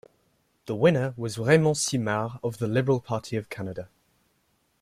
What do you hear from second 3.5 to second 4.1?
Canada.